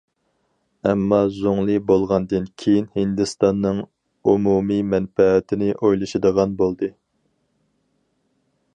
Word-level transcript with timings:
ئەمما 0.91 1.19
زۇڭلى 1.33 1.75
بولغاندىن 1.91 2.47
كېيىن، 2.63 2.87
ھىندىستاننىڭ 3.01 3.83
ئومۇمىي 4.33 4.83
مەنپەئەتىنى 4.95 5.71
ئويلىشىدىغان 5.77 6.61
بولدى. 6.63 6.95